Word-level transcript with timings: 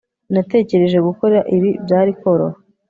natekereje 0.33 0.97
gukora 1.07 1.37
ibi 1.55 1.69
byari 1.83 2.11
koroha 2.19 2.57